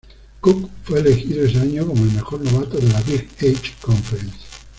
[0.41, 4.35] Cook fue elegido ese año como el mejor novato de la Big Eight Conference.